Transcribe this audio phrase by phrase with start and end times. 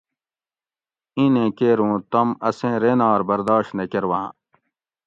[1.15, 4.27] ایں نے کیر اُوں تم اسیں رینار برداش نہ کۤرواں